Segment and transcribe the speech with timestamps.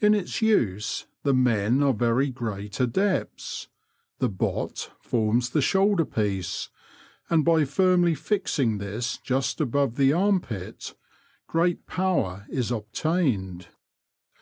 [0.00, 3.68] In its use the men are very great adepts;
[4.18, 6.70] the bot" forms the shoulder piece,
[7.28, 10.94] and by firmly fixing this just above the armpit,
[11.46, 13.68] great power is obtained.